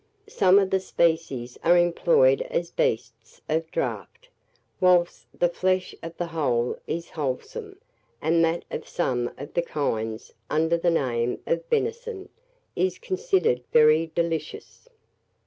Some 0.29 0.57
of 0.57 0.71
the 0.71 0.79
species 0.79 1.59
are 1.63 1.77
employed 1.77 2.41
as 2.49 2.71
beasts 2.71 3.39
of 3.47 3.69
draught, 3.69 4.29
whilst 4.79 5.27
the 5.31 5.47
flesh 5.47 5.93
of 6.01 6.17
the 6.17 6.25
whole 6.25 6.75
is 6.87 7.11
wholesome, 7.11 7.77
and 8.19 8.43
that 8.43 8.65
of 8.71 8.89
some 8.89 9.29
of 9.37 9.53
the 9.53 9.61
kinds, 9.61 10.33
under 10.49 10.75
the 10.75 10.89
name 10.89 11.39
of 11.45 11.63
"venison," 11.67 12.29
is 12.75 12.97
considered 12.97 13.61
very 13.71 14.11
delicious. 14.15 14.87